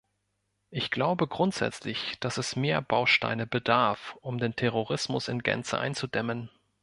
Ich 0.71 0.89
glaube 0.89 1.27
grundsätzlich, 1.27 2.19
dass 2.21 2.39
es 2.39 2.55
mehr 2.55 2.81
Bausteine 2.81 3.45
bedarf, 3.45 4.17
um 4.21 4.39
den 4.39 4.55
Terrorismus 4.55 5.27
in 5.27 5.43
Gänze 5.43 5.77
einzudämmen. 5.77 6.49